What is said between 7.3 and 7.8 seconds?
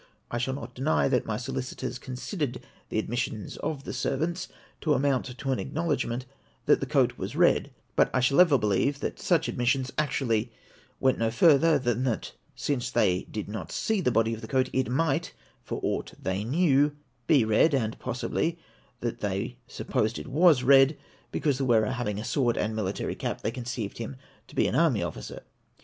red;